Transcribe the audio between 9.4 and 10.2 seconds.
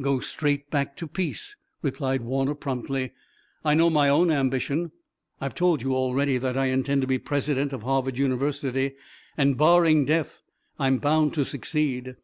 barring